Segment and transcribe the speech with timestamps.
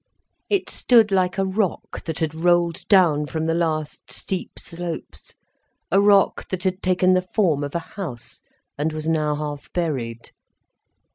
[0.49, 5.35] It stood like a rock that had rolled down from the last steep slopes,
[5.91, 8.41] a rock that had taken the form of a house,
[8.79, 10.31] and was now half buried.